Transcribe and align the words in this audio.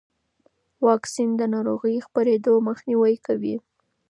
واکسن 0.87 1.29
د 1.37 1.41
ناروغۍ 1.53 1.95
د 1.99 2.03
خپرېدو 2.07 2.53
مخنیوی 2.67 3.15
کوي. 3.25 3.55